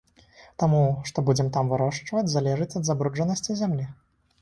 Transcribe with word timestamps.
Таму, 0.63 0.79
што 1.09 1.25
будзем 1.27 1.53
там 1.59 1.71
вырошчваць, 1.75 2.27
залежыць 2.39 2.71
ад 2.83 2.91
забруджанасці 2.91 3.51
зямлі. 3.65 3.91